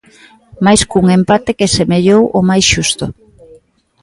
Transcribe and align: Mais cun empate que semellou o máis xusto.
Mais 0.65 0.81
cun 0.91 1.05
empate 1.19 1.51
que 1.59 1.73
semellou 1.77 2.21
o 2.39 2.39
máis 2.49 2.65
xusto. 2.73 3.05